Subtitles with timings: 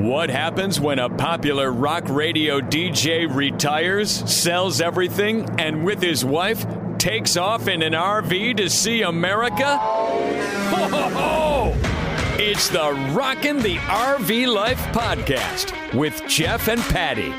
[0.00, 6.64] What happens when a popular rock radio DJ retires, sells everything, and with his wife
[6.96, 9.76] takes off in an RV to see America?
[9.76, 11.74] Ho, ho, ho!
[12.38, 17.34] It's the Rockin' the RV Life podcast with Jeff and Patty.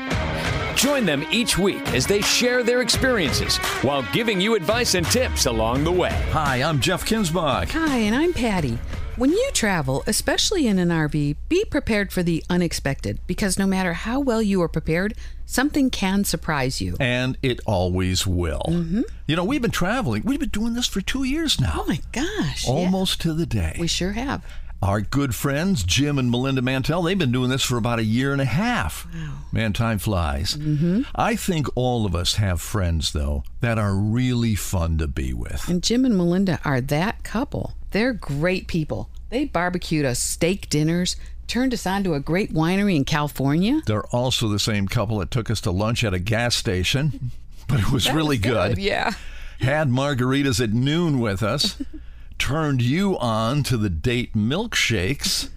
[0.76, 5.46] Join them each week as they share their experiences while giving you advice and tips
[5.46, 6.16] along the way.
[6.30, 7.70] Hi, I'm Jeff Kinzbach.
[7.70, 8.78] Hi, and I'm Patty.
[9.16, 13.92] When you travel, especially in an RV, be prepared for the unexpected because no matter
[13.92, 15.12] how well you are prepared,
[15.44, 16.96] something can surprise you.
[16.98, 18.62] And it always will.
[18.68, 19.02] Mm-hmm.
[19.26, 20.22] You know, we've been traveling.
[20.24, 21.80] We've been doing this for two years now.
[21.80, 22.66] Oh my gosh.
[22.66, 23.30] Almost yeah.
[23.30, 23.76] to the day.
[23.78, 24.46] We sure have.
[24.82, 28.32] Our good friends, Jim and Melinda Mantel, they've been doing this for about a year
[28.32, 29.06] and a half.
[29.14, 29.34] Wow.
[29.52, 30.56] Man, time flies.
[30.56, 31.02] Mm-hmm.
[31.14, 35.68] I think all of us have friends, though, that are really fun to be with.
[35.68, 37.74] And Jim and Melinda are that couple.
[37.92, 39.08] They're great people.
[39.30, 41.14] They barbecued us steak dinners,
[41.46, 43.82] turned us on to a great winery in California.
[43.86, 47.30] They're also the same couple that took us to lunch at a gas station,
[47.68, 49.12] but it was That really was good, yeah.
[49.60, 51.80] Had margaritas at noon with us.
[52.42, 55.48] turned you on to the date milkshakes.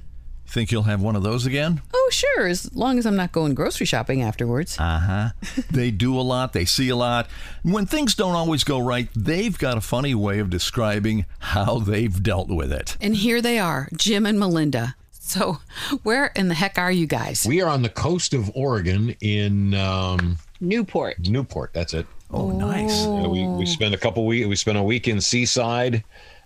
[0.45, 1.81] Think you'll have one of those again?
[1.91, 4.77] Oh, sure, as long as I'm not going grocery shopping afterwards.
[4.77, 5.29] Uh huh.
[5.71, 7.27] they do a lot, they see a lot.
[7.63, 12.21] When things don't always go right, they've got a funny way of describing how they've
[12.21, 12.97] dealt with it.
[13.01, 14.95] And here they are, Jim and Melinda.
[15.09, 15.57] So,
[16.03, 17.47] where in the heck are you guys?
[17.47, 21.17] We are on the coast of Oregon in um, Newport.
[21.17, 21.73] Newport.
[21.73, 22.05] That's it.
[22.29, 23.05] Oh, nice.
[23.05, 26.03] Uh, we we spent a couple weeks, We spent a week in Seaside,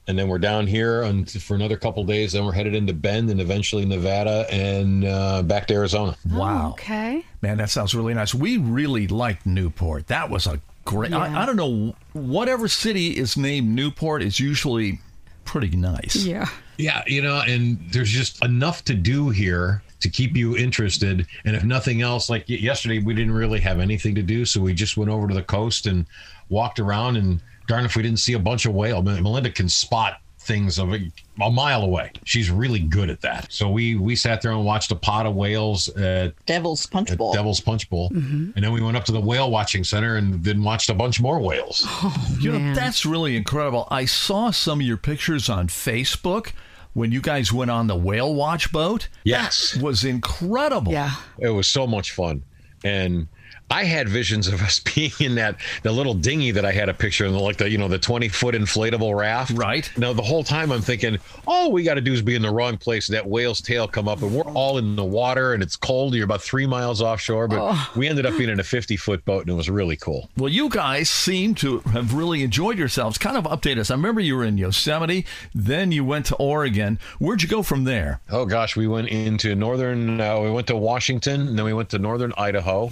[0.09, 2.33] and then we're down here on, for another couple days.
[2.33, 6.17] Then we're headed into Bend and eventually Nevada and uh, back to Arizona.
[6.31, 6.71] Wow.
[6.71, 7.23] Okay.
[7.43, 8.33] Man, that sounds really nice.
[8.33, 10.07] We really liked Newport.
[10.07, 11.11] That was a great.
[11.11, 11.19] Yeah.
[11.19, 11.95] I, I don't know.
[12.13, 14.99] Whatever city is named Newport is usually
[15.45, 16.15] pretty nice.
[16.15, 16.47] Yeah.
[16.77, 21.27] Yeah, you know, and there's just enough to do here to keep you interested.
[21.45, 24.73] And if nothing else, like yesterday, we didn't really have anything to do, so we
[24.73, 26.07] just went over to the coast and
[26.49, 27.17] walked around.
[27.17, 29.01] And darn if we didn't see a bunch of whale.
[29.01, 32.11] Melinda can spot things of a, a mile away.
[32.25, 33.51] She's really good at that.
[33.51, 37.31] So we we sat there and watched a pot of whales at, Devil's Punch Bowl.
[37.33, 38.51] Devil's Punch Bowl, mm-hmm.
[38.55, 41.21] and then we went up to the whale watching center and then watched a bunch
[41.21, 41.85] more whales.
[42.01, 43.85] Oh, you know, that's really incredible.
[43.91, 46.53] I saw some of your pictures on Facebook
[46.93, 49.09] when you guys went on the whale watch boat.
[49.25, 49.75] Yes.
[49.75, 50.93] It was incredible.
[50.93, 51.15] Yeah.
[51.37, 52.43] It was so much fun.
[52.83, 53.27] And
[53.71, 56.93] I had visions of us being in that the little dinghy that I had a
[56.93, 59.51] picture of, like the you know the twenty foot inflatable raft.
[59.51, 59.89] Right.
[59.97, 62.51] Now the whole time I'm thinking, all we got to do is be in the
[62.51, 63.07] wrong place.
[63.07, 66.15] That whale's tail come up, and we're all in the water, and it's cold.
[66.15, 69.41] You're about three miles offshore, but we ended up being in a fifty foot boat,
[69.41, 70.29] and it was really cool.
[70.37, 73.17] Well, you guys seem to have really enjoyed yourselves.
[73.17, 73.91] Kind of update us.
[73.91, 76.97] I remember you were in Yosemite, then you went to Oregon.
[77.19, 78.19] Where'd you go from there?
[78.31, 80.19] Oh gosh, we went into northern.
[80.19, 82.91] Uh, we went to Washington, and then we went to northern Idaho,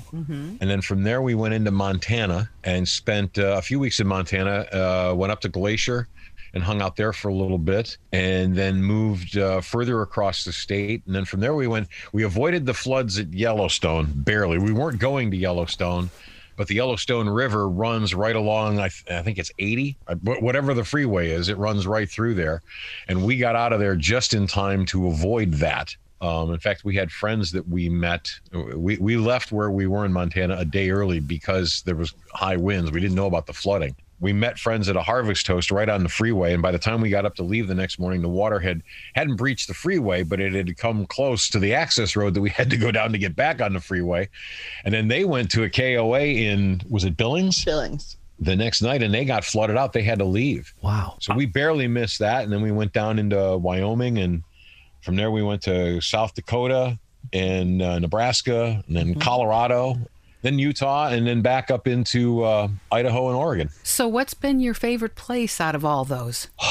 [0.61, 4.07] and then from there we went into Montana and spent uh, a few weeks in
[4.07, 4.65] Montana.
[4.71, 6.07] Uh, went up to Glacier
[6.53, 10.53] and hung out there for a little bit, and then moved uh, further across the
[10.53, 11.03] state.
[11.05, 11.87] And then from there we went.
[12.13, 14.57] We avoided the floods at Yellowstone barely.
[14.57, 16.09] We weren't going to Yellowstone.
[16.55, 18.79] But the Yellowstone River runs right along.
[18.79, 21.49] I, th- I think it's 80, uh, whatever the freeway is.
[21.49, 22.63] It runs right through there,
[23.07, 25.95] and we got out of there just in time to avoid that.
[26.21, 28.31] Um, in fact, we had friends that we met.
[28.75, 32.57] We we left where we were in Montana a day early because there was high
[32.57, 32.91] winds.
[32.91, 33.95] We didn't know about the flooding.
[34.19, 37.01] We met friends at a harvest host right on the freeway, and by the time
[37.01, 38.81] we got up to leave the next morning, the water had
[39.13, 42.49] hadn't breached the freeway, but it had come close to the access road that we
[42.61, 44.27] had to go down to get back on the freeway.
[44.85, 48.17] And then they went to a KOA in was it Billings Billings.
[48.39, 49.93] the next night, and they got flooded out.
[49.93, 50.73] They had to leave.
[50.81, 51.17] Wow.
[51.19, 54.41] So we barely missed that, and then we went down into Wyoming, and
[55.07, 56.99] from there we went to South Dakota
[57.31, 59.95] and uh, Nebraska, and then Colorado,
[60.41, 63.69] then Utah, and then back up into uh, Idaho and Oregon.
[63.83, 66.49] So, what's been your favorite place out of all those?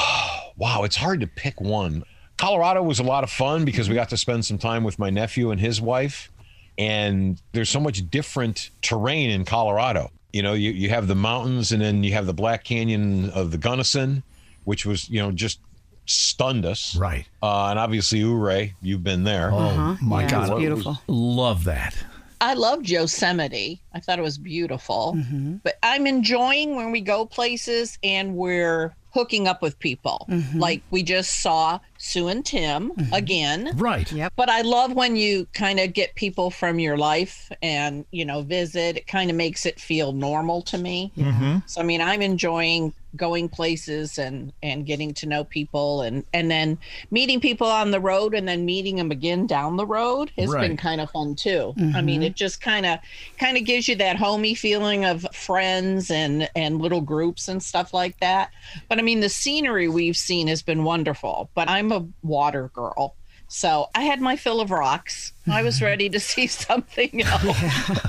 [0.58, 2.02] Wow, it's hard to pick one.
[2.38, 5.10] Colorado was a lot of fun because we got to spend some time with my
[5.10, 6.32] nephew and his wife,
[6.78, 10.10] and there's so much different terrain in Colorado.
[10.32, 13.50] You know, you, you have the mountains, and then you have the Black Canyon of
[13.50, 14.22] the Gunnison,
[14.64, 15.60] which was you know just
[16.06, 16.96] stunned us.
[16.96, 17.26] Right.
[17.42, 19.50] Uh, and obviously, Ouray, you've been there.
[19.52, 19.96] Oh uh-huh.
[20.02, 20.98] my Yeah, God, it's what- beautiful.
[21.06, 21.96] Love that.
[22.40, 23.80] I loved Yosemite.
[23.94, 25.14] I thought it was beautiful.
[25.16, 25.56] Mm-hmm.
[25.64, 30.26] But I'm enjoying when we go places and we're hooking up with people.
[30.28, 30.58] Mm-hmm.
[30.58, 33.12] Like we just saw Sue and Tim mm-hmm.
[33.12, 33.72] again.
[33.76, 34.10] Right.
[34.10, 34.32] Yep.
[34.37, 38.43] But I love when you kind of get people from your life and, you know,
[38.43, 38.96] visit.
[38.96, 41.12] It kind of makes it feel normal to me.
[41.16, 41.58] Mm-hmm.
[41.66, 46.50] So I mean, I'm enjoying going places and and getting to know people and and
[46.50, 46.78] then
[47.10, 50.76] meeting people on the road and then meeting them again down the road has been
[50.76, 51.75] kind of fun too.
[51.94, 52.22] I mean, mm-hmm.
[52.25, 52.99] it just kind of
[53.38, 57.94] kind of gives you that homey feeling of friends and and little groups and stuff
[57.94, 58.50] like that.
[58.88, 61.50] But I mean, the scenery we've seen has been wonderful.
[61.54, 63.14] But I'm a water girl.
[63.48, 65.32] So I had my fill of rocks.
[65.50, 67.56] I was ready to see something else.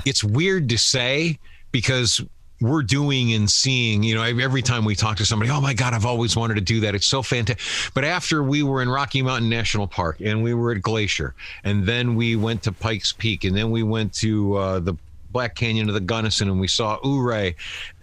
[0.06, 1.38] it's weird to say
[1.70, 2.20] because
[2.60, 5.94] we're doing and seeing, you know, every time we talk to somebody, oh my God,
[5.94, 6.94] I've always wanted to do that.
[6.94, 7.92] It's so fantastic.
[7.94, 11.86] But after we were in Rocky Mountain National Park and we were at Glacier, and
[11.86, 14.94] then we went to Pikes Peak, and then we went to uh, the
[15.30, 17.54] Black Canyon of the Gunnison and we saw Ouray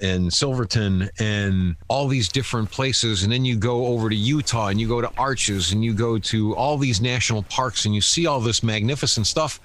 [0.01, 3.23] and Silverton and all these different places.
[3.23, 6.17] And then you go over to Utah and you go to Arches and you go
[6.19, 9.59] to all these national parks and you see all this magnificent stuff.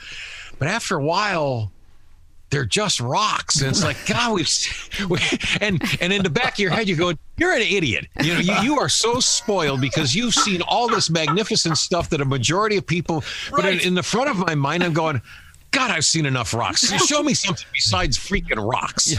[0.58, 1.70] But after a while,
[2.50, 3.60] they're just rocks.
[3.60, 4.48] And it's like, God, we've,
[5.08, 5.18] we,
[5.60, 8.06] and, and in the back of your head, you're going, you're an idiot.
[8.22, 12.20] You know, you, you are so spoiled because you've seen all this magnificent stuff that
[12.20, 15.22] a majority of people, but in, in the front of my mind, I'm going,
[15.72, 16.90] God, I've seen enough rocks.
[17.06, 19.14] Show me something besides freaking rocks.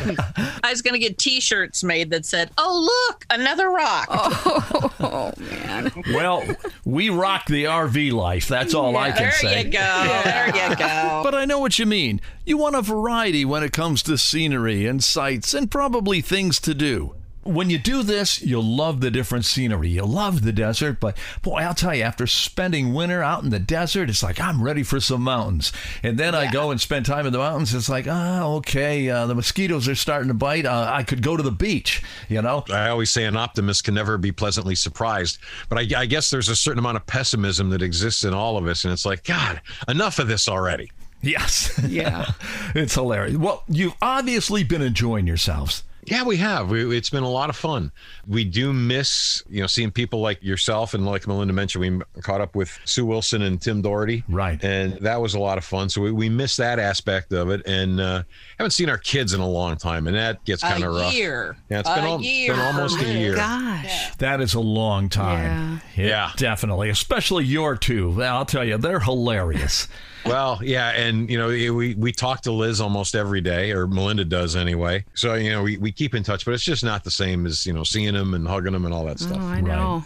[0.63, 5.91] I was going to get T-shirts made that said, "Oh, look, another rock." Oh man.
[6.13, 6.43] Well,
[6.83, 8.47] we rock the RV life.
[8.47, 9.47] That's all I can there say.
[9.47, 10.21] There you go.
[10.25, 11.21] There you go.
[11.23, 12.19] But I know what you mean.
[12.45, 16.73] You want a variety when it comes to scenery and sights and probably things to
[16.73, 17.15] do.
[17.43, 19.89] When you do this, you'll love the different scenery.
[19.89, 23.59] You'll love the desert, but boy, I'll tell you, after spending winter out in the
[23.59, 25.73] desert, it's like I'm ready for some mountains.
[26.03, 27.73] And then I go and spend time in the mountains.
[27.73, 30.67] It's like, ah, okay, uh, the mosquitoes are starting to bite.
[30.67, 32.63] Uh, I could go to the beach, you know?
[32.71, 36.49] I always say an optimist can never be pleasantly surprised, but I, I guess there's
[36.49, 39.61] a certain amount of pessimism that exists in all of us, and it's like, God,
[39.87, 40.91] enough of this already.
[41.21, 41.79] Yes.
[41.87, 42.31] Yeah.
[42.75, 43.37] it's hilarious.
[43.37, 45.83] Well, you've obviously been enjoying yourselves.
[46.05, 46.69] Yeah, we have.
[46.69, 47.91] We, it's been a lot of fun.
[48.27, 52.41] We do miss, you know, seeing people like yourself and like Melinda mentioned, we caught
[52.41, 54.23] up with Sue Wilson and Tim Doherty.
[54.27, 54.61] Right.
[54.63, 55.89] And that was a lot of fun.
[55.89, 58.23] So we, we miss that aspect of it, and uh,
[58.57, 61.13] haven't seen our kids in a long time, and that gets kind of a rough.
[61.13, 61.55] year.
[61.69, 62.53] Yeah, it's a been, al- year.
[62.53, 63.35] been almost a year.
[63.35, 64.15] Gosh.
[64.17, 65.81] That is a long time.
[65.95, 66.05] Yeah.
[66.07, 66.31] Yeah.
[66.35, 66.89] Definitely.
[66.89, 68.21] Especially your two.
[68.23, 69.87] I'll tell you, they're hilarious.
[70.25, 74.25] Well, yeah, and you know we we talk to Liz almost every day, or Melinda
[74.25, 75.03] does anyway.
[75.13, 77.65] So you know we, we keep in touch, but it's just not the same as
[77.65, 79.37] you know seeing them and hugging them and all that stuff.
[79.39, 80.03] Oh, I know.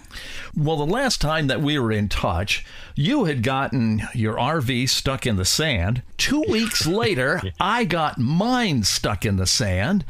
[0.55, 2.65] Well, the last time that we were in touch,
[2.95, 6.01] you had gotten your RV stuck in the sand.
[6.17, 10.05] Two weeks later, I got mine stuck in the sand.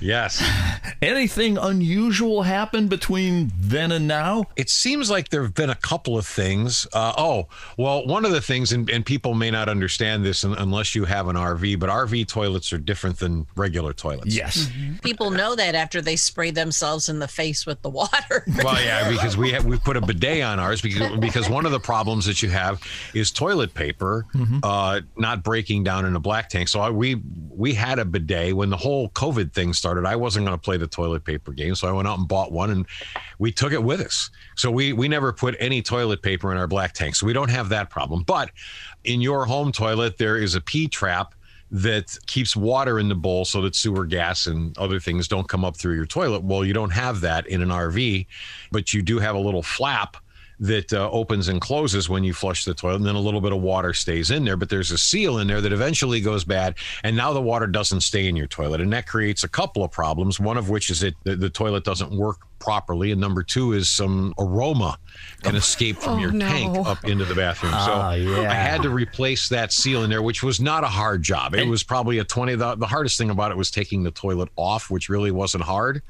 [0.00, 0.42] Yes,
[1.02, 4.44] Anything unusual happened between then and now?
[4.56, 6.86] it seems like there have been a couple of things.
[6.92, 10.94] Uh, oh, well, one of the things, and, and people may not understand this unless
[10.94, 14.32] you have an RV, but RV toilets are different than regular toilets.
[14.32, 14.70] Yes.
[15.02, 18.46] People know that after they spray themselves in the face with the water.
[18.62, 21.72] Well, yeah, because we have we put a bidet on ours because because one of
[21.72, 22.80] the problems that you have
[23.12, 24.24] is toilet paper
[24.62, 26.68] uh, not breaking down in a black tank.
[26.68, 27.20] So I, we
[27.50, 30.04] we had a bidet when the whole COVID thing started.
[30.04, 32.52] I wasn't going to play the toilet paper game, so I went out and bought
[32.52, 32.86] one, and
[33.40, 34.30] we took it with us.
[34.54, 37.50] So we we never put any toilet paper in our black tank, so we don't
[37.50, 38.22] have that problem.
[38.22, 38.50] But
[39.04, 41.34] in your home toilet, there is a P trap
[41.70, 45.64] that keeps water in the bowl so that sewer gas and other things don't come
[45.64, 46.42] up through your toilet.
[46.42, 48.26] Well, you don't have that in an RV,
[48.70, 50.18] but you do have a little flap
[50.62, 53.52] that uh, opens and closes when you flush the toilet, and then a little bit
[53.52, 54.56] of water stays in there.
[54.56, 58.02] But there's a seal in there that eventually goes bad, and now the water doesn't
[58.02, 60.38] stay in your toilet, and that creates a couple of problems.
[60.38, 63.90] One of which is that the, the toilet doesn't work properly, and number two is
[63.90, 64.96] some aroma
[65.42, 66.46] can escape from Oh, your no.
[66.46, 67.72] tank up into the bathroom.
[67.72, 68.48] So Ah, yeah.
[68.48, 71.56] I had to replace that seal in there, which was not a hard job.
[71.56, 72.54] It was probably a 20.
[72.54, 76.02] The, the hardest thing about it was taking the toilet off, which really wasn't hard.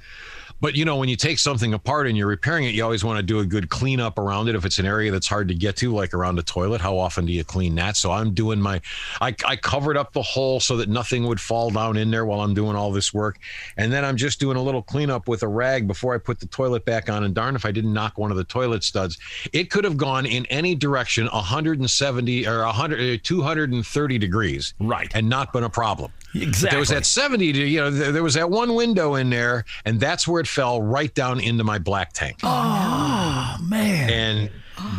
[0.63, 3.17] But you know, when you take something apart and you're repairing it, you always want
[3.17, 4.55] to do a good cleanup around it.
[4.55, 7.27] If it's an area that's hard to get to, like around the toilet, how often
[7.27, 7.97] do you clean that?
[7.97, 8.81] So I'm doing my,
[9.21, 12.43] I, I covered up the hole so that nothing would fall down in there while
[12.43, 13.41] I'm doing all this work.
[13.77, 16.47] And then I'm just doing a little cleanup with a rag before I put the
[16.47, 17.25] toilet back on.
[17.25, 19.19] And darn if I didn't knock one of the toilet studs.
[19.53, 25.11] It could have gone in any direction 170 or 100, uh, 230 degrees Right.
[25.13, 26.13] and not been a problem.
[26.33, 26.71] But Exactly.
[26.71, 29.65] there was that 70 to, you know, there, there was that one window in there,
[29.85, 32.39] and that's where it fell right down into my black tank.
[32.43, 34.11] oh man.
[34.11, 34.51] And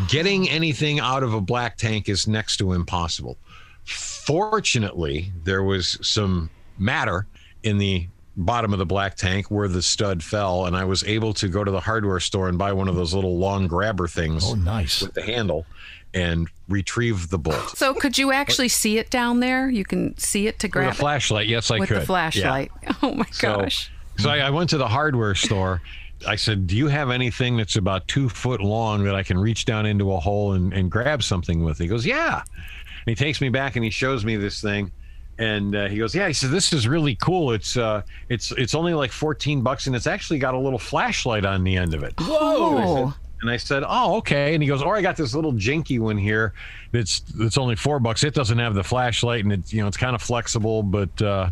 [0.07, 3.37] getting anything out of a black tank is next to impossible.
[3.85, 7.25] Fortunately, there was some matter
[7.63, 11.33] in the bottom of the black tank where the stud fell, and I was able
[11.35, 14.43] to go to the hardware store and buy one of those little long grabber things
[14.47, 15.01] Oh, nice.
[15.01, 15.65] with the handle
[16.13, 17.77] and retrieve the bolt.
[17.77, 19.69] So could you actually see it down there?
[19.69, 22.01] You can see it to With grab a flashlight, yes, I with could.
[22.01, 22.71] the flashlight.
[23.01, 23.91] Oh my So- gosh.
[24.17, 25.81] So I, I went to the hardware store.
[26.27, 29.65] I said, Do you have anything that's about two foot long that I can reach
[29.65, 31.79] down into a hole and, and grab something with?
[31.79, 32.43] He goes, Yeah.
[32.45, 34.91] And he takes me back and he shows me this thing.
[35.39, 36.27] And uh, he goes, Yeah.
[36.27, 37.51] He said, This is really cool.
[37.53, 41.43] It's uh, it's it's only like 14 bucks and it's actually got a little flashlight
[41.43, 42.13] on the end of it.
[42.19, 43.15] Oh.
[43.43, 46.17] And I said, "Oh, okay." And he goes, "Oh, I got this little jinky one
[46.17, 46.53] here.
[46.93, 48.23] That's that's only four bucks.
[48.23, 51.51] It doesn't have the flashlight, and it's you know it's kind of flexible, but uh,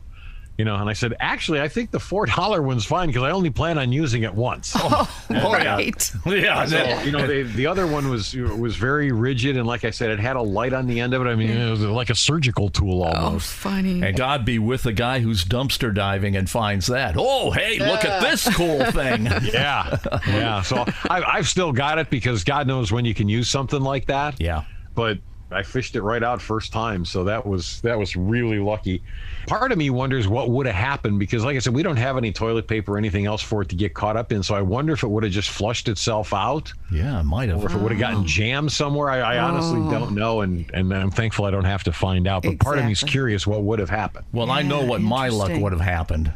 [0.58, 3.32] you know." And I said, "Actually, I think the four dollar one's fine because I
[3.32, 5.76] only plan on using it once." Oh, uh, yeah.
[5.76, 6.16] Right.
[6.26, 6.66] Yeah.
[6.66, 10.10] So, you know, the the other one was was very rigid, and like I said,
[10.10, 11.30] it had a light on the end of it.
[11.30, 13.18] I mean, it was like a surgical tool almost.
[13.18, 13.54] Oh, almost.
[13.54, 14.02] funny.
[14.04, 17.16] and God be with the guy who's dumpster diving and finds that.
[17.18, 19.26] Oh, hey, look at this cool thing.
[19.26, 20.62] Yeah, yeah.
[20.62, 24.08] So I, I've still got it because God knows when you can use something like
[24.08, 24.40] that.
[24.42, 24.64] Yeah.
[24.96, 25.20] but
[25.52, 29.04] I fished it right out first time, so that was that was really lucky.
[29.48, 32.18] Part of me wonders what would have happened because, like I said, we don't have
[32.18, 34.44] any toilet paper or anything else for it to get caught up in.
[34.44, 37.64] So I wonder if it would have just flushed itself out, Yeah, it might have.
[37.64, 39.10] or if it would have gotten jammed somewhere.
[39.10, 39.92] I, I honestly oh.
[39.92, 42.44] don't know, and and I'm thankful I don't have to find out.
[42.44, 43.12] But part of me's Exactly.
[43.12, 44.26] curious what would have happened.
[44.32, 46.32] Well, I know what my luck would have happened.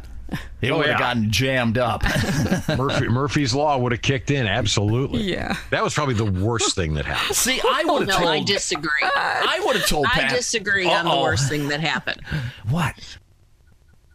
[0.60, 0.98] It Oh, would have yeah.
[0.98, 2.02] gotten jammed up.
[2.76, 4.46] Murphy, Murphy's law would have kicked in.
[4.46, 5.22] Absolutely.
[5.22, 5.56] Yeah.
[5.70, 7.36] That was probably the worst thing that happened.
[7.36, 8.28] See, I Oh, would have no, told.
[8.30, 8.88] I disagree.
[9.02, 10.30] I would have told I Pat.
[10.30, 12.20] disagree on the worst thing that happened.
[12.70, 13.18] What?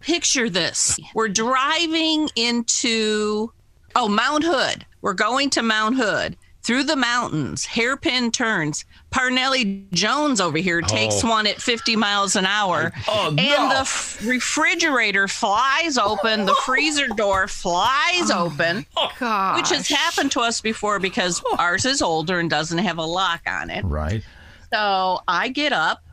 [0.02, 1.00] Picture this.
[1.14, 3.52] We're driving into
[3.96, 4.86] oh, Mount Hood.
[5.02, 8.86] We're going to Mount Hood through the mountains, hairpin turns.
[9.12, 11.30] Parnelli Jones over here takes Oh.
[11.30, 12.92] one at 50 miles an hour.
[13.08, 13.70] Oh, and no.
[13.70, 18.46] the f- refrigerator flies open, the freezer door flies oh.
[18.46, 18.86] open,
[19.20, 19.58] Gosh.
[19.58, 21.56] which has happened to us before because oh.
[21.58, 23.84] ours is older and doesn't have a lock on it.
[23.84, 24.24] Right.
[24.72, 26.04] So I get up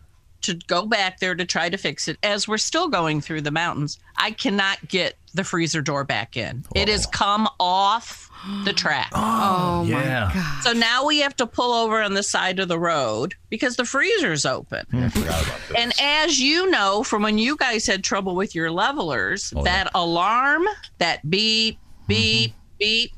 [0.42, 2.16] to go back there to try to fix it.
[2.22, 6.64] As we're still going through the mountains, I cannot get the freezer door back in.
[6.74, 7.10] It has oh.
[7.12, 8.27] come off
[8.64, 9.10] the track.
[9.14, 10.26] Oh, oh Yeah.
[10.28, 10.62] my God.
[10.62, 13.84] So now we have to pull over on the side of the road because the
[13.84, 14.84] freezer's open.
[14.90, 15.04] Hmm.
[15.04, 15.76] I forgot about this.
[15.76, 19.90] And as you know from when you guys had trouble with your levelers, Oh, that
[19.94, 20.64] alarm,
[20.98, 22.06] that beep, mm-hmm.
[22.08, 23.12] beep, beep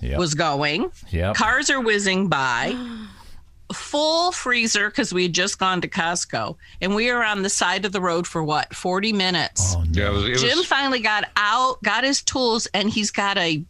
[0.00, 0.18] Yep.
[0.18, 0.90] was going.
[1.10, 1.36] Yep.
[1.36, 2.76] Cars are whizzing by.
[3.72, 7.86] Full freezer because we had just gone to Costco and we were on the side
[7.86, 9.74] of the road for what, 40 minutes.
[9.76, 9.86] Oh, no.
[9.92, 13.38] Yeah, it was, it was- Jim finally got out, got his tools, and he's got
[13.38, 13.64] a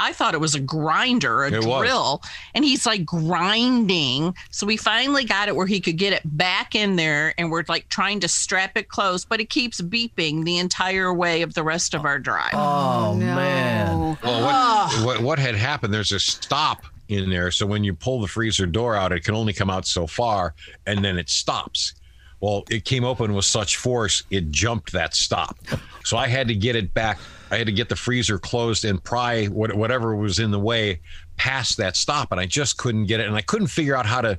[0.00, 1.80] I thought it was a grinder, a It was.
[1.82, 2.22] drill,
[2.54, 4.34] and he's like grinding.
[4.50, 7.64] So we finally got it where he could get it back in there, and we're
[7.68, 11.62] like trying to strap it close, but it keeps beeping the entire way of the
[11.62, 12.54] rest of our drive.
[12.54, 13.34] Oh, oh no.
[13.34, 13.96] man.
[13.96, 15.02] Well, what, ah.
[15.04, 15.92] what what had happened?
[15.92, 19.34] There's a stop in there, so when you pull the freezer door out, it can
[19.34, 20.54] only come out so far,
[20.86, 21.94] and then it stops.
[22.40, 25.58] Well, it came open with such force, it jumped that stop.
[26.04, 27.18] So I had to get it back.
[27.50, 31.00] I had to get the freezer closed and pry what, whatever was in the way
[31.36, 34.20] past that stop, and I just couldn't get it, and I couldn't figure out how
[34.20, 34.38] to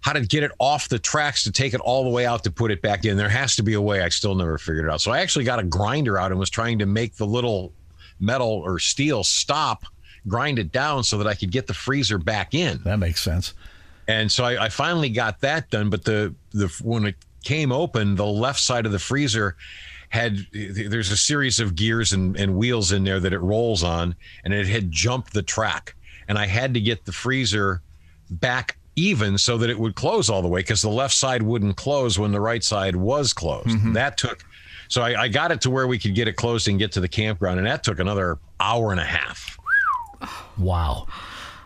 [0.00, 2.50] how to get it off the tracks to take it all the way out to
[2.50, 3.16] put it back in.
[3.16, 4.02] There has to be a way.
[4.02, 5.00] I still never figured it out.
[5.00, 7.72] So I actually got a grinder out and was trying to make the little
[8.20, 9.84] metal or steel stop,
[10.28, 12.80] grind it down so that I could get the freezer back in.
[12.84, 13.54] That makes sense.
[14.06, 15.90] And so I, I finally got that done.
[15.90, 19.56] But the the when it came open, the left side of the freezer
[20.08, 24.14] had there's a series of gears and, and wheels in there that it rolls on,
[24.44, 25.94] and it had jumped the track.
[26.28, 27.82] And I had to get the freezer
[28.30, 31.76] back even so that it would close all the way because the left side wouldn't
[31.76, 33.68] close when the right side was closed.
[33.68, 33.92] Mm-hmm.
[33.92, 34.44] That took
[34.88, 37.00] so I, I got it to where we could get it closed and get to
[37.00, 39.58] the campground, and that took another hour and a half.
[40.56, 41.06] Wow.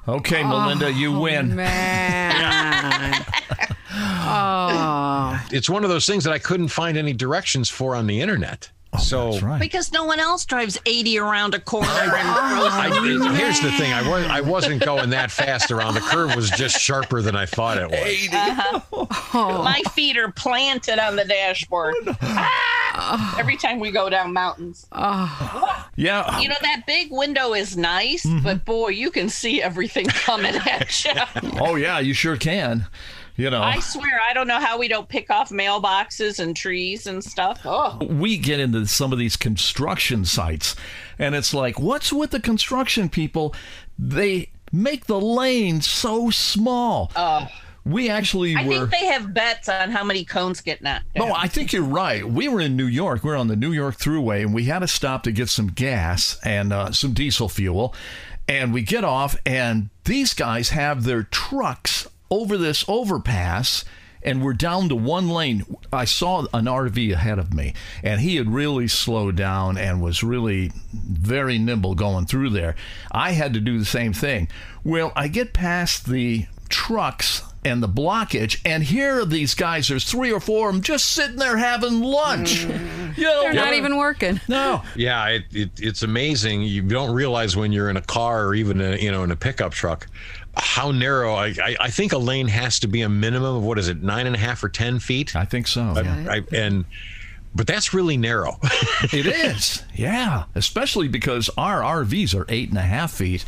[0.09, 1.55] Okay, Melinda, you oh, win.
[1.55, 3.25] Man.
[4.23, 5.47] oh.
[5.53, 8.71] It's one of those things that I couldn't find any directions for on the internet.
[8.95, 9.61] Oh, so That's right.
[9.61, 14.07] Because no one else drives 80 around a corner and I, here's the thing: I
[14.07, 15.95] was I wasn't going that fast around.
[15.95, 18.29] The curve was just sharper than I thought it was.
[18.33, 18.81] Uh-huh.
[19.35, 19.63] Oh.
[19.63, 21.95] my feet are planted on the dashboard.
[22.07, 23.37] Oh, ah!
[23.39, 24.87] Every time we go down mountains.
[24.93, 25.89] Ah.
[25.97, 26.39] Yeah.
[26.41, 28.65] You know, that big window is nice, but mm-hmm.
[28.65, 31.13] boy, you can see everything coming at you.
[31.61, 32.87] Oh, yeah, you sure can.
[33.43, 37.09] You know, I swear, I don't know how we don't pick off mailboxes and trees
[37.09, 37.63] and stuff.
[37.65, 40.77] Oh, we get into some of these construction sites,
[41.19, 43.53] and it's like, what's with the construction people?
[43.99, 47.11] They make the lanes so small.
[47.85, 48.87] we actually I were.
[48.87, 51.27] think they have bets on how many cones get knocked down.
[51.27, 52.25] No, I think you're right.
[52.25, 53.25] We were in New York.
[53.25, 55.67] We were on the New York Thruway, and we had to stop to get some
[55.67, 57.93] gas and uh, some diesel fuel.
[58.47, 63.85] And we get off, and these guys have their trucks over this overpass,
[64.23, 65.65] and we're down to one lane.
[65.93, 70.23] I saw an RV ahead of me, and he had really slowed down and was
[70.25, 72.75] really very nimble going through there.
[73.11, 74.49] I had to do the same thing.
[74.83, 79.89] Well, I get past the trucks and the blockage, and here are these guys.
[79.89, 82.65] There's three or four of them just sitting there having lunch.
[82.65, 82.99] Mm.
[83.15, 84.41] You know, They're not even working.
[84.49, 84.83] no.
[84.97, 86.63] Yeah, it, it, it's amazing.
[86.63, 89.37] You don't realize when you're in a car or even a, you know in a
[89.37, 90.07] pickup truck
[90.57, 91.35] how narrow.
[91.35, 94.03] I, I I think a lane has to be a minimum of what is it
[94.03, 95.35] nine and a half or ten feet.
[95.35, 95.93] I think so.
[95.97, 96.27] yeah.
[96.29, 96.85] I, and
[97.55, 98.59] but that's really narrow.
[99.13, 100.45] It is, yeah.
[100.55, 103.45] Especially because our RVs are eight and a half feet,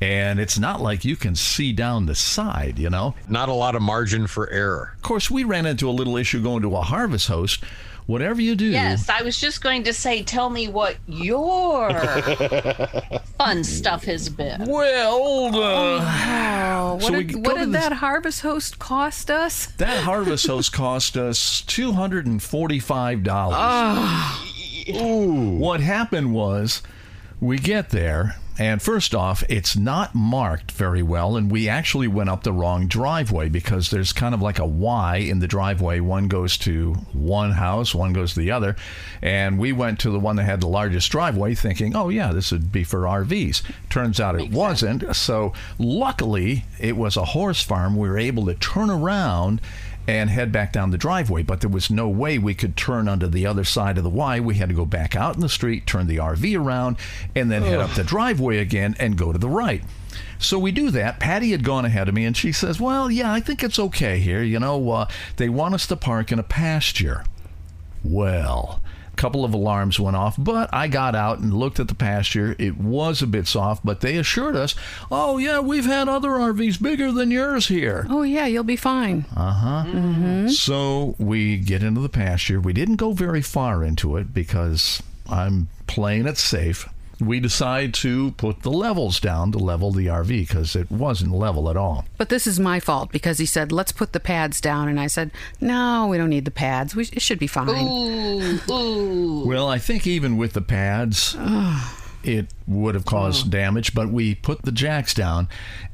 [0.00, 3.14] and it's not like you can see down the side, you know.
[3.28, 4.92] Not a lot of margin for error.
[4.96, 7.62] Of course, we ran into a little issue going to a harvest host.
[8.06, 11.90] Whatever you do, Yes, I was just going to say, tell me what your
[13.38, 14.64] fun stuff has been.
[14.66, 16.22] well, uh,
[16.78, 19.66] Oh, what So we did, what did that harvest host cost us?
[19.78, 23.56] that harvest host cost us two hundred and forty-five dollars.
[23.58, 25.56] Oh.
[25.58, 26.82] What happened was,
[27.40, 32.30] we get there, and first off, it's not marked very well, and we actually went
[32.30, 36.00] up the wrong driveway because there's kind of like a Y in the driveway.
[36.00, 38.76] One goes to one house, one goes to the other,
[39.20, 42.50] and we went to the one that had the largest driveway, thinking, "Oh yeah, this
[42.50, 45.14] would be for RVs." Turns out it wasn't.
[45.14, 47.96] So luckily, it was a horse farm.
[47.96, 49.60] We were able to turn around
[50.06, 51.42] and head back down the driveway.
[51.42, 54.40] But there was no way we could turn onto the other side of the Y.
[54.40, 56.96] We had to go back out in the street, turn the RV around,
[57.34, 59.82] and then head up the driveway again and go to the right.
[60.38, 61.18] So we do that.
[61.20, 64.18] Patty had gone ahead of me, and she says, "Well, yeah, I think it's okay
[64.18, 64.42] here.
[64.42, 67.24] You know, uh, they want us to park in a pasture."
[68.04, 68.80] Well,
[69.16, 72.54] couple of alarms went off, but I got out and looked at the pasture.
[72.58, 74.74] It was a bit soft, but they assured us,
[75.10, 79.24] "Oh yeah, we've had other RVs bigger than yours here." Oh yeah, you'll be fine.
[79.36, 80.48] Uh-huh.
[80.48, 82.60] So we get into the pasture.
[82.60, 86.88] We didn't go very far into it because I'm playing it safe.
[87.20, 91.70] We decide to put the levels down to level the RV because it wasn't level
[91.70, 92.04] at all.
[92.18, 95.06] But this is my fault because he said, "Let's put the pads down," and I
[95.06, 96.94] said, "No, we don't need the pads.
[96.94, 99.44] We, it should be fine." Ooh, ooh.
[99.46, 101.36] Well, I think even with the pads,
[102.26, 105.48] it would have caused damage, but we put the jacks down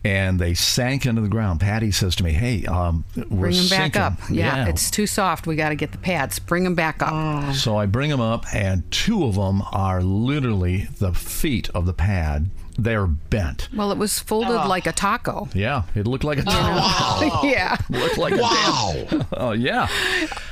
[0.05, 1.61] and they sank into the ground.
[1.61, 4.13] Patty says to me, Hey, um, we're Bring them back sinking." up.
[4.31, 5.47] Yeah, it's too soft.
[5.47, 6.39] We got to get the pads.
[6.39, 7.55] Bring them back up.
[7.55, 11.93] So I bring them up, and two of them are literally the feet of the
[11.93, 12.51] pad.
[12.79, 13.69] They're bent.
[13.75, 14.69] Well, it was folded oh.
[14.69, 15.49] like a taco.
[15.55, 17.21] Yeah, it looked like a oh.
[17.21, 17.47] taco.
[17.47, 17.77] yeah.
[17.91, 19.27] looked like a damn.
[19.33, 19.89] Oh yeah.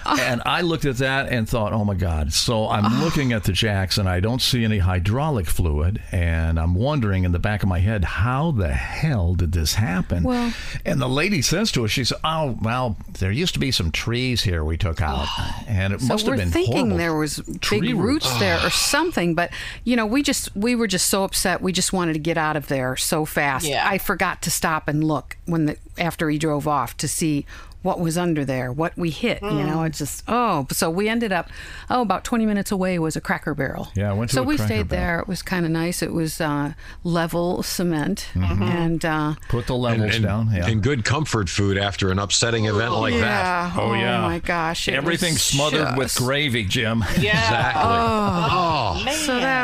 [0.07, 2.33] And I looked at that and thought, oh my God.
[2.33, 6.75] So I'm looking at the jacks and I don't see any hydraulic fluid, and I'm
[6.75, 10.25] wondering in the back of my head, how the hell did this happen?
[10.25, 10.53] Well-
[10.85, 13.91] and the lady says to us, she said, oh well, there used to be some
[13.91, 15.65] trees here we took out, oh.
[15.69, 16.97] and it So must we're have been thinking horrible.
[16.97, 17.39] there was
[17.71, 18.27] big roots.
[18.27, 19.51] roots there or something, but
[19.85, 21.63] you know, we just we were just so upset.
[21.63, 23.67] We just wanted to get out of there so fast.
[23.67, 23.87] Yeah.
[23.89, 27.47] I forgot to stop and look when the after he drove off to see
[27.83, 29.41] what was under there, what we hit.
[29.41, 29.67] You Hmm.
[29.67, 30.67] know, it's just oh.
[30.71, 31.49] So we ended up
[31.89, 33.89] oh about twenty minutes away was a Cracker Barrel.
[33.95, 35.07] Yeah, I went to so a we Cracker stayed Barrel.
[35.07, 35.21] there.
[35.21, 36.03] It was kind of nice.
[36.03, 38.63] It was uh, level cement Mm-hmm.
[38.63, 39.05] and.
[39.05, 40.51] Uh, Put the levels and, down.
[40.53, 40.67] Yeah.
[40.69, 43.21] and good comfort food after an upsetting event like that.
[43.21, 43.73] yeah.
[43.79, 44.19] Oh, yeah.
[44.19, 44.87] Oh my gosh.
[44.89, 47.03] Everything was smothered with gravy, Jim.
[47.19, 47.31] Yeah.
[47.41, 47.83] Exactly.
[47.91, 48.90] Oh, man.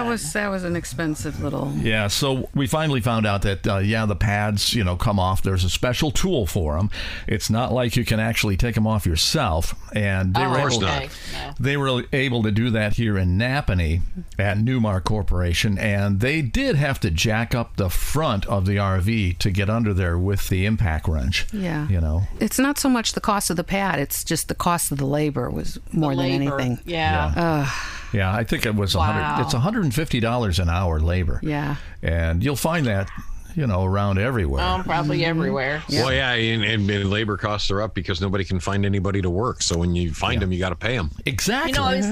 [0.06, 1.72] So that was that was an expensive little.
[1.76, 5.42] Yeah, so we finally found out that uh, yeah, the pads you know come off.
[5.42, 6.90] There's a special tool for them.
[7.26, 10.74] It's not like you can actually take them off yourself, and they Oh, were course
[10.74, 11.02] able, not.
[11.04, 11.08] okay.
[11.32, 11.54] No.
[11.58, 14.00] they were able to do that here in Nappanee
[14.38, 19.38] at Newmar Corporation, and they did have to jack up the front of the RV
[19.38, 21.46] to get under there with the impact wrench.
[21.52, 21.88] Yeah.
[21.88, 22.22] you know.
[22.40, 25.06] It's not so much the cost of the pad; it's just the cost of the
[25.06, 26.58] labor was more than Labor.
[26.60, 26.78] anything.
[26.84, 27.32] Yeah.
[27.36, 27.70] Yeah,
[28.14, 29.12] I think it was a Wow.
[29.12, 29.44] hundred.
[29.44, 31.40] It's 150 dollars an hour labor.
[31.42, 31.76] Yeah.
[32.02, 33.08] and you'll find that
[33.54, 34.62] you know around everywhere.
[34.62, 35.82] Um, probably everywhere.
[35.90, 39.30] Well, yeah, and, and, and labor costs are up because nobody can find anybody to
[39.30, 39.62] work.
[39.62, 41.10] So when you find them, you got to pay them.
[41.24, 41.72] exactly.
[41.72, 42.06] You know, I was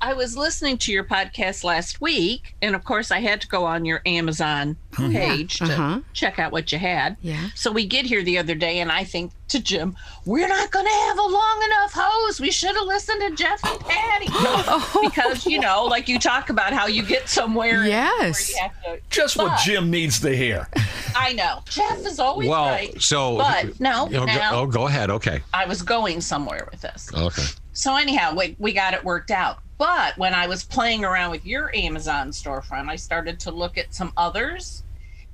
[0.00, 3.64] I was listening to your podcast last week, and of course, I had to go
[3.64, 6.00] on your Amazon page to Uh-huh.
[6.12, 7.16] check out what you had.
[7.22, 7.48] Yeah.
[7.54, 10.84] So we get here the other day, and I think to Jim, we're not going
[10.84, 12.40] to have a long enough hose.
[12.40, 14.26] We should have listened to Jeff and Patty.
[15.08, 17.84] because, you know, like you talk about how you get somewhere.
[17.86, 18.50] Yes.
[18.52, 20.68] where you have to- Just what Jim needs to hear.
[21.16, 21.62] I know.
[21.70, 23.00] Jeff is always Well, right.
[23.00, 25.10] so But no, Oh, go, now oh, go ahead.
[25.10, 25.40] Okay.
[25.54, 27.10] I was going somewhere with this.
[27.14, 27.44] Okay.
[27.72, 29.58] So anyhow, we, we got it worked out.
[29.78, 33.94] But when I was playing around with your Amazon storefront, I started to look at
[33.94, 34.82] some others.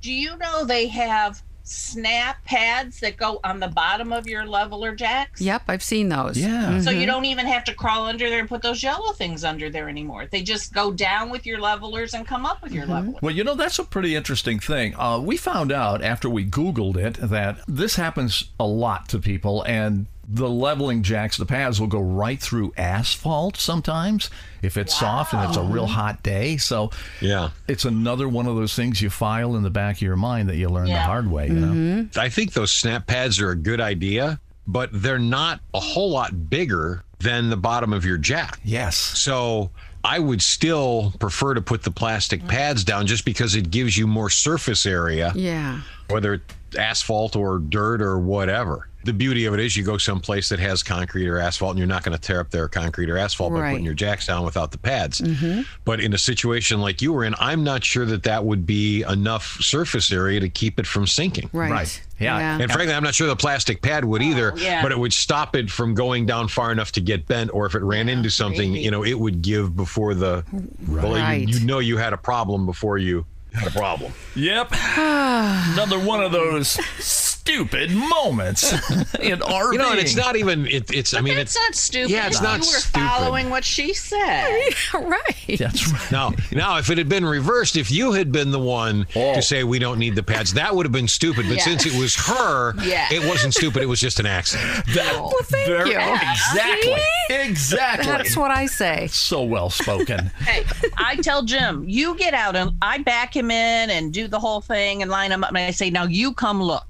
[0.01, 4.93] Do you know they have snap pads that go on the bottom of your leveler
[4.93, 5.39] jacks?
[5.39, 6.37] Yep, I've seen those.
[6.37, 6.81] Yeah.
[6.81, 9.69] So you don't even have to crawl under there and put those yellow things under
[9.69, 10.27] there anymore.
[10.29, 13.21] They just go down with your levelers and come up with your levelers.
[13.21, 14.93] Well, you know, that's a pretty interesting thing.
[14.97, 19.63] Uh, we found out after we Googled it that this happens a lot to people,
[19.63, 24.29] and the leveling jacks, the pads will go right through asphalt sometimes
[24.61, 26.57] if it's soft and it's a real hot day.
[26.57, 27.49] So Yeah.
[27.67, 30.55] it's another one of those things you file in the back of your mind that
[30.55, 31.73] you learn the hard way, you know?
[31.73, 32.19] Mm-hmm.
[32.19, 36.49] I think those snap pads are a good idea, but they're not a whole lot
[36.49, 38.59] bigger than the bottom of your jack.
[38.63, 38.95] Yes.
[38.97, 39.71] So
[40.05, 42.47] I would still prefer to put the plastic mm.
[42.47, 45.81] pads down just because it gives you more surface area, Yeah.
[46.09, 48.89] whether it's asphalt or dirt or whatever.
[49.05, 51.87] The beauty of it is you go someplace that has concrete or asphalt and you're
[51.87, 54.71] not going to tear up their concrete or asphalt by putting your jacks down without
[54.71, 55.19] the pads.
[55.19, 55.63] Mm-hmm.
[55.83, 59.01] But in a situation like you were in, I'm not sure that that would be
[59.03, 61.49] enough surface area to keep it from sinking.
[61.51, 61.69] Right.
[61.69, 62.01] Right.
[62.17, 62.57] Yeah.
[62.57, 64.81] And frankly, I'm not sure the plastic pad would oh, either, yeah.
[64.81, 67.75] but it would stop it from going down far enough to get bent, or if
[67.75, 70.45] it ran into something, you know, it would give before the.
[70.87, 71.45] Well, Right.
[71.45, 74.13] you, you know you had a problem before you had a problem.
[74.35, 74.71] Yep.
[74.97, 76.75] Another one of those
[77.43, 78.71] stupid moments
[79.19, 79.73] in RV.
[79.73, 80.65] You know, and it's not even.
[80.67, 81.13] It, it's.
[81.13, 82.11] I mean, That's it's not stupid.
[82.11, 82.67] Yeah, it's not stupid.
[82.69, 83.07] you were stupid.
[83.09, 84.69] following what she said.
[84.93, 85.57] right.
[85.59, 86.11] That's right.
[86.11, 89.35] Now, now, if it had been reversed, if you had been the one Oh.
[89.35, 91.45] to say we don't need the pads, that would have been stupid.
[91.47, 91.63] But Yeah.
[91.63, 93.07] since it was her, Yeah.
[93.11, 93.83] it wasn't stupid.
[93.83, 94.85] It was just an accident.
[94.93, 95.97] That, Well, thank very- you.
[95.99, 97.01] Exactly.
[97.29, 98.05] Exactly.
[98.05, 99.07] That's what I say.
[99.07, 100.27] so well spoken.
[100.45, 100.63] hey,
[100.97, 104.61] I tell Jim, you get out and I back him in and do the whole
[104.61, 105.49] thing and line him up.
[105.49, 106.85] And I say, now you come look.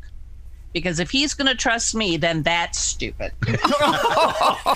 [0.74, 3.32] Because if he's going to trust me, then that's stupid.
[3.66, 4.76] Oh,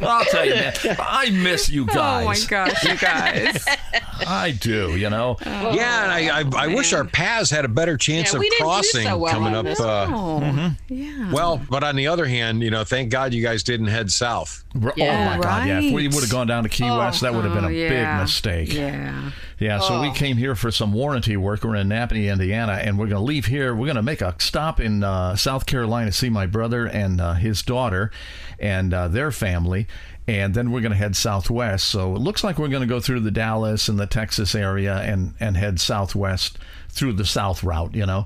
[0.00, 2.22] I'll tell you, man, I miss you guys.
[2.22, 3.64] Oh my gosh, you guys.
[4.26, 5.36] I do, you know.
[5.44, 8.48] yeah, and I, I, I wish our paths had a better chance Yeah, of we
[8.50, 9.64] didn't do crossing so well coming on up.
[9.64, 11.32] this Uh, oh, yeah.
[11.32, 14.64] Well, but on the other hand, you know, thank God you guys didn't head south.
[14.76, 15.36] Oh Yeah.
[15.36, 15.80] my God, yeah.
[15.80, 17.72] If we would have gone down to Key West, that would have been Oh, a
[17.72, 18.16] yeah.
[18.16, 18.72] big mistake.
[18.72, 19.30] Yeah.
[19.60, 21.62] Yeah, so we came here for some warranty work.
[21.62, 23.72] We're in Nappanee, Indiana, and we're going to leave here.
[23.74, 27.20] We're going to make a stop in uh, South Carolina to see my brother and
[27.20, 28.10] uh, his daughter
[28.58, 29.86] and uh, their family.
[30.26, 31.84] And then we're going to head southwest.
[31.86, 34.96] So it looks like we're going to go through the Dallas and the Texas area
[34.96, 36.58] and, and head southwest
[36.88, 38.24] through the south route, you know?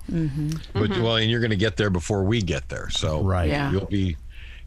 [0.74, 2.88] But well, and you're going to get there before we get there.
[2.90, 3.48] So Right.
[3.48, 3.72] Yeah.
[3.72, 4.16] you'll be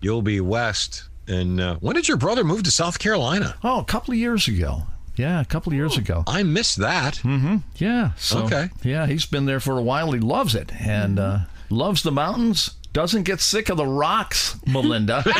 [0.02, 1.06] you'll be west.
[1.28, 3.56] And uh, when did your brother move to South Carolina?
[3.63, 4.82] Oh, a couple of years ago.
[5.15, 6.24] Yeah, a couple of years ago.
[6.28, 7.15] I missed that.
[7.15, 7.58] Mm-hmm.
[7.76, 8.12] Yeah.
[8.17, 8.70] So, Okay.
[8.84, 10.12] Yeah, he's been there for a while.
[10.13, 11.39] He loves it and uh,
[11.70, 12.72] loves the mountains.
[12.93, 15.23] Doesn't get sick of the rocks, Melinda.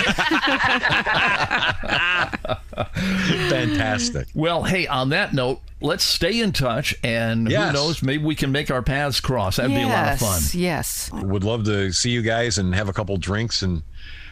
[3.50, 4.28] Fantastic.
[4.34, 7.68] well, hey, on that note, let's stay in touch, and Yes.
[7.68, 9.58] who knows, maybe we can make our paths cross.
[9.58, 10.42] That'd be a lot of fun.
[10.54, 11.10] Yes.
[11.14, 13.84] Would love to see you guys and have a couple drinks and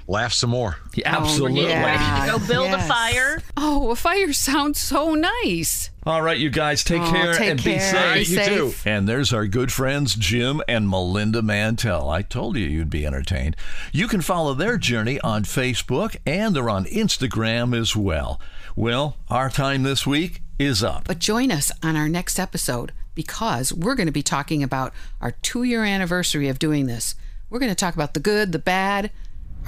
[0.10, 0.78] laugh some more.
[0.96, 1.68] Yeah, oh, absolutely.
[1.70, 2.28] yeah.
[2.28, 3.42] Go build a fire.
[3.56, 5.92] Oh, a fire sounds so nice.
[6.06, 7.74] All right, you guys, take Oh, care take and care.
[7.76, 8.28] be safe.
[8.28, 8.70] Be you too.
[8.72, 8.88] safe.
[8.88, 12.10] And there's our good friends Jim and Melinda Mantel.
[12.10, 13.56] I told you you'd be entertained.
[13.92, 18.42] You can follow their journey on Facebook and they're on Instagram as well.
[18.76, 21.04] Well, our time this week is up.
[21.06, 25.32] But join us on our next episode because we're going to be talking about our
[25.32, 27.16] two year anniversary of doing this.
[27.50, 29.12] We're going to talk about the good, the bad.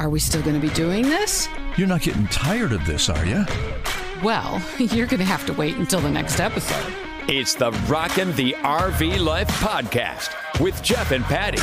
[0.02, 1.48] Are we still going to be doing this?
[1.78, 3.46] You're not getting tired of this, are you?
[4.24, 6.92] Well, you're going to have to wait until the next episode.
[7.28, 11.62] It's the Rockin' the RV Life podcast with Jeff and Patty.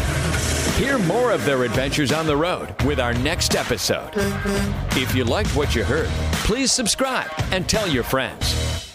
[0.80, 4.12] Hear more of their adventures on the road with our next episode.
[4.92, 6.08] If you liked what you heard,
[6.44, 8.87] please subscribe and tell your friends.